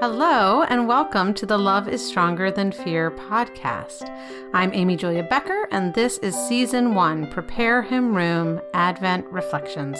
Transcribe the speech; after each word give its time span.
Hello, 0.00 0.62
and 0.62 0.88
welcome 0.88 1.34
to 1.34 1.44
the 1.44 1.58
Love 1.58 1.86
is 1.86 2.02
Stronger 2.02 2.50
Than 2.50 2.72
Fear 2.72 3.10
podcast. 3.10 4.08
I'm 4.54 4.72
Amy 4.72 4.96
Julia 4.96 5.24
Becker, 5.24 5.68
and 5.70 5.92
this 5.92 6.16
is 6.18 6.34
season 6.34 6.94
one 6.94 7.30
Prepare 7.30 7.82
Him 7.82 8.16
Room 8.16 8.62
Advent 8.72 9.26
Reflections. 9.26 9.98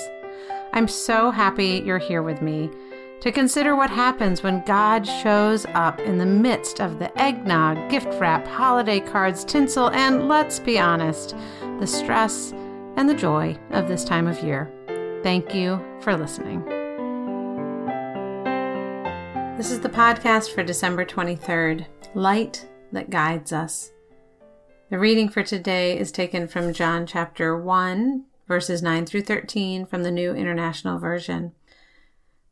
I'm 0.73 0.89
so 0.89 1.31
happy 1.31 1.83
you're 1.85 1.99
here 1.99 2.23
with 2.23 2.41
me 2.41 2.71
to 3.21 3.31
consider 3.31 3.77
what 3.77 3.91
happens 3.91 4.43
when 4.43 4.65
God 4.65 5.07
shows 5.07 5.67
up 5.75 6.01
in 6.01 6.17
the 6.17 6.25
midst 6.25 6.81
of 6.81 6.99
the 6.99 7.13
eggnog, 7.21 7.91
gift 7.91 8.19
wrap, 8.19 8.49
holiday 8.49 9.01
cards, 9.01 9.45
tinsel, 9.45 9.91
and 9.91 10.29
let's 10.29 10.59
be 10.61 10.79
honest, 10.79 11.37
the 11.79 11.87
stress 11.87 12.55
and 12.97 13.07
the 13.07 13.15
joy 13.15 13.55
of 13.73 13.87
this 13.87 14.05
time 14.05 14.27
of 14.27 14.43
year. 14.43 14.73
Thank 15.23 15.55
you 15.55 15.79
for 16.01 16.17
listening. 16.17 16.80
This 19.61 19.73
is 19.73 19.81
the 19.81 19.91
podcast 19.91 20.55
for 20.55 20.63
December 20.63 21.05
23rd 21.05 21.85
Light 22.15 22.67
that 22.93 23.11
Guides 23.11 23.53
Us. 23.53 23.93
The 24.89 24.99
reading 24.99 25.29
for 25.29 25.43
today 25.43 25.99
is 25.99 26.11
taken 26.11 26.49
from 26.49 26.73
John 26.73 27.05
chapter 27.05 27.55
1, 27.55 28.25
verses 28.49 28.81
9 28.81 29.05
through 29.05 29.21
13 29.21 29.85
from 29.85 30.03
the 30.03 30.11
New 30.11 30.33
International 30.33 30.99
Version. 30.99 31.53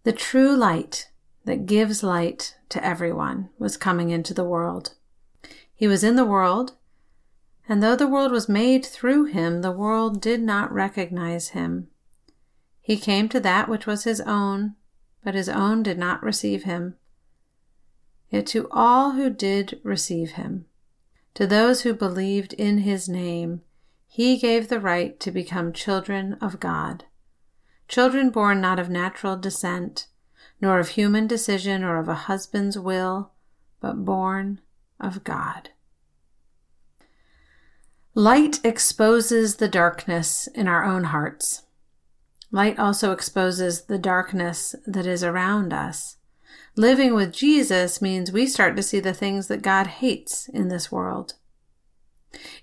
The 0.02 0.12
true 0.12 0.54
light 0.54 1.08
that 1.46 1.64
gives 1.64 2.02
light 2.02 2.56
to 2.68 2.84
everyone 2.84 3.48
was 3.58 3.78
coming 3.78 4.10
into 4.10 4.34
the 4.34 4.44
world. 4.44 4.92
He 5.74 5.88
was 5.88 6.04
in 6.04 6.16
the 6.16 6.26
world, 6.26 6.74
and 7.66 7.82
though 7.82 7.96
the 7.96 8.06
world 8.06 8.32
was 8.32 8.50
made 8.50 8.84
through 8.84 9.24
him, 9.24 9.62
the 9.62 9.72
world 9.72 10.20
did 10.20 10.42
not 10.42 10.70
recognize 10.70 11.48
him. 11.48 11.88
He 12.82 12.98
came 12.98 13.30
to 13.30 13.40
that 13.40 13.66
which 13.66 13.86
was 13.86 14.04
his 14.04 14.20
own, 14.20 14.74
but 15.22 15.34
his 15.34 15.48
own 15.48 15.82
did 15.82 15.98
not 15.98 16.22
receive 16.22 16.64
him. 16.64 16.96
Yet 18.30 18.46
to 18.48 18.68
all 18.70 19.12
who 19.12 19.30
did 19.30 19.80
receive 19.82 20.32
him, 20.32 20.66
to 21.34 21.46
those 21.46 21.82
who 21.82 21.94
believed 21.94 22.52
in 22.54 22.78
his 22.78 23.08
name, 23.08 23.62
he 24.06 24.38
gave 24.38 24.68
the 24.68 24.80
right 24.80 25.18
to 25.20 25.30
become 25.30 25.72
children 25.72 26.34
of 26.40 26.60
God. 26.60 27.04
Children 27.86 28.30
born 28.30 28.60
not 28.60 28.78
of 28.78 28.90
natural 28.90 29.36
descent, 29.36 30.08
nor 30.60 30.78
of 30.78 30.90
human 30.90 31.26
decision 31.26 31.84
or 31.84 31.98
of 31.98 32.08
a 32.08 32.14
husband's 32.14 32.78
will, 32.78 33.32
but 33.80 34.04
born 34.04 34.60
of 34.98 35.24
God. 35.24 35.70
Light 38.14 38.58
exposes 38.64 39.56
the 39.56 39.68
darkness 39.68 40.48
in 40.48 40.66
our 40.66 40.84
own 40.84 41.04
hearts. 41.04 41.62
Light 42.50 42.78
also 42.78 43.12
exposes 43.12 43.84
the 43.84 43.98
darkness 43.98 44.74
that 44.86 45.06
is 45.06 45.22
around 45.22 45.72
us. 45.72 46.16
Living 46.76 47.14
with 47.14 47.32
Jesus 47.32 48.00
means 48.00 48.32
we 48.32 48.46
start 48.46 48.76
to 48.76 48.82
see 48.82 49.00
the 49.00 49.12
things 49.12 49.48
that 49.48 49.62
God 49.62 49.86
hates 49.86 50.48
in 50.48 50.68
this 50.68 50.90
world. 50.90 51.34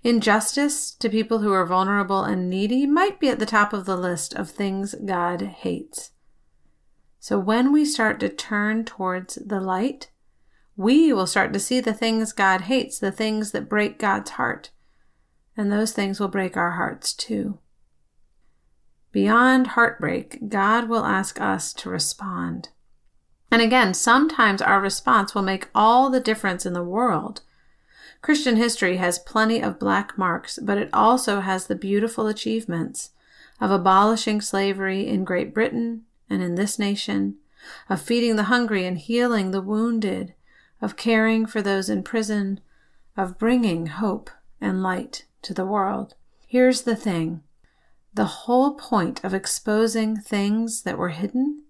Injustice 0.04 0.92
to 0.92 1.10
people 1.10 1.40
who 1.40 1.52
are 1.52 1.66
vulnerable 1.66 2.24
and 2.24 2.50
needy 2.50 2.86
might 2.86 3.20
be 3.20 3.30
at 3.30 3.40
the 3.40 3.46
top 3.46 3.74
of 3.74 3.86
the 3.86 3.98
list 3.98 4.34
of 4.34 4.50
things 4.50 4.96
God 5.06 5.42
hates. 5.42 6.12
So 7.20 7.40
when 7.40 7.72
we 7.72 7.86
start 7.86 8.20
to 8.20 8.30
turn 8.30 8.86
towards 8.86 9.36
the 9.36 9.60
light, 9.60 10.12
we 10.78 11.12
will 11.12 11.28
start 11.28 11.54
to 11.54 11.60
see 11.60 11.80
the 11.80 11.94
things 11.94 12.34
God 12.34 12.62
hates, 12.62 13.00
the 13.00 13.12
things 13.12 13.52
that 13.52 13.70
break 13.70 13.98
God's 13.98 14.32
heart. 14.32 14.72
And 15.58 15.72
those 15.72 15.92
things 15.92 16.20
will 16.20 16.28
break 16.28 16.56
our 16.56 16.72
hearts 16.72 17.14
too. 17.14 17.60
Beyond 19.16 19.68
heartbreak, 19.68 20.50
God 20.50 20.90
will 20.90 21.06
ask 21.06 21.40
us 21.40 21.72
to 21.76 21.90
respond. 21.90 22.68
And 23.50 23.62
again, 23.62 23.94
sometimes 23.94 24.62
our 24.62 24.82
response 24.82 25.34
will 25.34 25.42
make 25.42 25.70
all 25.74 26.10
the 26.10 26.20
difference 26.20 26.66
in 26.66 26.74
the 26.74 26.84
world. 26.84 27.42
Christian 28.22 28.58
history 28.58 28.98
has 28.98 29.18
plenty 29.18 29.62
of 29.62 29.80
black 29.80 30.18
marks, 30.18 30.60
but 30.62 30.78
it 30.78 30.90
also 30.92 31.40
has 31.40 31.68
the 31.68 31.76
beautiful 31.76 32.28
achievements 32.28 33.12
of 33.62 33.72
abolishing 33.72 34.42
slavery 34.42 35.08
in 35.08 35.24
Great 35.24 35.54
Britain 35.54 36.02
and 36.30 36.44
in 36.44 36.56
this 36.56 36.78
nation, 36.78 37.38
of 37.90 38.02
feeding 38.02 38.36
the 38.36 38.52
hungry 38.52 38.86
and 38.86 38.98
healing 38.98 39.52
the 39.52 39.62
wounded, 39.62 40.34
of 40.82 40.98
caring 40.98 41.46
for 41.46 41.62
those 41.62 41.88
in 41.88 42.04
prison, 42.04 42.60
of 43.16 43.40
bringing 43.40 43.86
hope 43.86 44.30
and 44.60 44.84
light 44.84 45.24
to 45.42 45.54
the 45.54 45.66
world. 45.66 46.16
Here's 46.46 46.82
the 46.82 46.98
thing 46.98 47.44
the 48.16 48.26
whole 48.26 48.74
point 48.74 49.24
of 49.24 49.34
exposing 49.34 50.18
things 50.18 50.82
that 50.82 50.98
were 50.98 51.10
hidden 51.10 51.66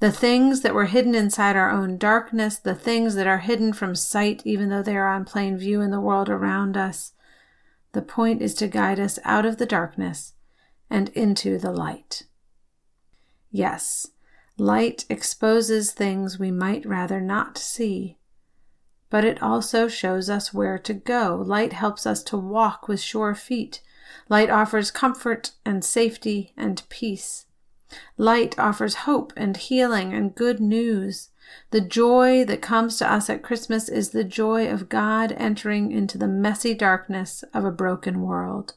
the 0.00 0.12
things 0.12 0.60
that 0.60 0.74
were 0.74 0.86
hidden 0.86 1.14
inside 1.14 1.56
our 1.56 1.70
own 1.70 1.98
darkness, 1.98 2.58
the 2.58 2.74
things 2.74 3.14
that 3.14 3.26
are 3.26 3.38
hidden 3.38 3.72
from 3.72 3.94
sight, 3.94 4.42
even 4.44 4.68
though 4.68 4.82
they 4.82 4.96
are 4.96 5.08
on 5.08 5.24
plain 5.24 5.56
view 5.56 5.80
in 5.80 5.90
the 5.90 6.00
world 6.00 6.28
around 6.28 6.76
us. 6.76 7.12
The 7.92 8.02
point 8.02 8.42
is 8.42 8.54
to 8.54 8.68
guide 8.68 9.00
us 9.00 9.18
out 9.24 9.46
of 9.46 9.58
the 9.58 9.66
darkness 9.66 10.34
and 10.90 11.08
into 11.10 11.58
the 11.58 11.72
light. 11.72 12.24
Yes, 13.50 14.08
light 14.58 15.04
exposes 15.08 15.92
things 15.92 16.38
we 16.38 16.50
might 16.50 16.84
rather 16.84 17.20
not 17.20 17.56
see, 17.56 18.18
but 19.10 19.24
it 19.24 19.42
also 19.42 19.86
shows 19.86 20.28
us 20.28 20.52
where 20.52 20.78
to 20.78 20.94
go. 20.94 21.42
Light 21.44 21.72
helps 21.72 22.04
us 22.06 22.22
to 22.24 22.36
walk 22.36 22.88
with 22.88 23.00
sure 23.00 23.34
feet. 23.34 23.80
Light 24.28 24.50
offers 24.50 24.90
comfort 24.90 25.52
and 25.64 25.84
safety 25.84 26.52
and 26.56 26.82
peace. 26.88 27.46
Light 28.16 28.58
offers 28.58 28.94
hope 29.06 29.32
and 29.36 29.56
healing 29.56 30.12
and 30.12 30.34
good 30.34 30.60
news. 30.60 31.30
The 31.70 31.80
joy 31.80 32.44
that 32.44 32.62
comes 32.62 32.96
to 32.98 33.10
us 33.10 33.28
at 33.28 33.42
Christmas 33.42 33.88
is 33.88 34.10
the 34.10 34.24
joy 34.24 34.68
of 34.68 34.88
God 34.88 35.32
entering 35.32 35.92
into 35.92 36.18
the 36.18 36.28
messy 36.28 36.74
darkness 36.74 37.44
of 37.52 37.64
a 37.64 37.70
broken 37.70 38.22
world. 38.22 38.74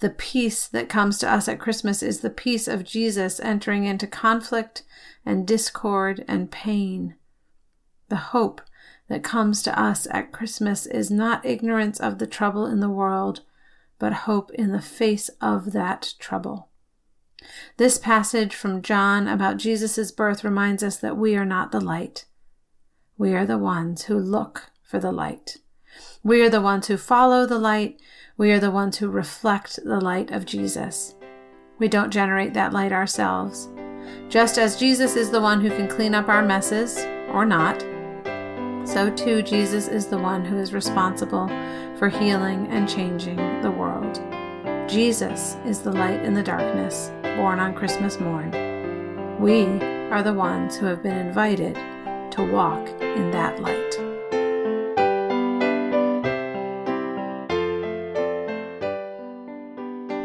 The 0.00 0.10
peace 0.10 0.66
that 0.68 0.88
comes 0.88 1.18
to 1.18 1.30
us 1.30 1.48
at 1.48 1.60
Christmas 1.60 2.02
is 2.02 2.20
the 2.20 2.30
peace 2.30 2.68
of 2.68 2.84
Jesus 2.84 3.40
entering 3.40 3.84
into 3.84 4.06
conflict 4.06 4.82
and 5.24 5.46
discord 5.46 6.24
and 6.26 6.50
pain. 6.50 7.16
The 8.08 8.16
hope 8.16 8.60
that 9.08 9.22
comes 9.22 9.62
to 9.62 9.78
us 9.78 10.06
at 10.10 10.32
Christmas 10.32 10.86
is 10.86 11.10
not 11.10 11.44
ignorance 11.44 12.00
of 12.00 12.18
the 12.18 12.26
trouble 12.26 12.66
in 12.66 12.80
the 12.80 12.88
world, 12.88 13.42
but 13.98 14.12
hope 14.12 14.50
in 14.52 14.72
the 14.72 14.80
face 14.80 15.28
of 15.40 15.72
that 15.72 16.14
trouble. 16.18 16.68
This 17.76 17.98
passage 17.98 18.54
from 18.54 18.82
John 18.82 19.28
about 19.28 19.56
Jesus' 19.56 20.10
birth 20.10 20.44
reminds 20.44 20.82
us 20.82 20.96
that 20.98 21.16
we 21.16 21.36
are 21.36 21.44
not 21.44 21.72
the 21.72 21.80
light. 21.80 22.24
We 23.16 23.34
are 23.34 23.46
the 23.46 23.58
ones 23.58 24.04
who 24.04 24.18
look 24.18 24.70
for 24.82 24.98
the 24.98 25.12
light. 25.12 25.58
We 26.22 26.42
are 26.42 26.50
the 26.50 26.60
ones 26.60 26.86
who 26.86 26.96
follow 26.96 27.46
the 27.46 27.58
light. 27.58 28.00
We 28.36 28.52
are 28.52 28.60
the 28.60 28.70
ones 28.70 28.98
who 28.98 29.08
reflect 29.08 29.78
the 29.84 30.00
light 30.00 30.30
of 30.30 30.46
Jesus. 30.46 31.14
We 31.78 31.88
don't 31.88 32.12
generate 32.12 32.54
that 32.54 32.72
light 32.72 32.92
ourselves. 32.92 33.68
Just 34.28 34.58
as 34.58 34.76
Jesus 34.78 35.16
is 35.16 35.30
the 35.30 35.40
one 35.40 35.60
who 35.60 35.70
can 35.70 35.88
clean 35.88 36.14
up 36.14 36.28
our 36.28 36.42
messes, 36.42 36.98
or 37.32 37.44
not, 37.44 37.84
so 38.88 39.10
too 39.10 39.42
Jesus 39.42 39.86
is 39.86 40.06
the 40.06 40.16
one 40.16 40.44
who 40.44 40.56
is 40.56 40.72
responsible 40.72 41.46
for 41.98 42.08
healing 42.08 42.66
and 42.68 42.88
changing 42.88 43.36
the 43.60 43.70
world. 43.70 44.18
Jesus 44.88 45.56
is 45.66 45.82
the 45.82 45.92
light 45.92 46.24
in 46.24 46.32
the 46.32 46.42
darkness 46.42 47.12
born 47.36 47.60
on 47.60 47.74
Christmas 47.74 48.18
morn. 48.18 48.50
We 49.38 49.66
are 50.10 50.22
the 50.22 50.32
ones 50.32 50.76
who 50.76 50.86
have 50.86 51.02
been 51.02 51.18
invited 51.18 51.74
to 52.32 52.50
walk 52.50 52.88
in 53.02 53.30
that 53.30 53.60
light. 53.60 53.94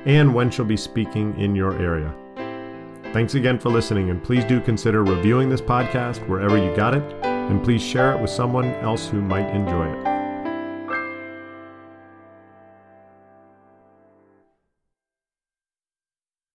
and 0.05 0.33
when 0.33 0.49
she'll 0.49 0.63
be 0.65 0.77
speaking 0.77 1.37
in 1.39 1.55
your 1.55 1.77
area. 1.79 2.15
Thanks 3.11 3.35
again 3.35 3.59
for 3.59 3.69
listening, 3.69 4.11
and 4.11 4.23
please 4.23 4.45
do 4.45 4.61
consider 4.61 5.03
reviewing 5.03 5.49
this 5.49 5.61
podcast 5.61 6.25
wherever 6.29 6.57
you 6.57 6.73
got 6.75 6.95
it, 6.95 7.03
and 7.23 7.61
please 7.63 7.83
share 7.83 8.15
it 8.15 8.21
with 8.21 8.29
someone 8.29 8.73
else 8.75 9.09
who 9.09 9.21
might 9.21 9.49
enjoy 9.49 9.91
it. 9.91 10.12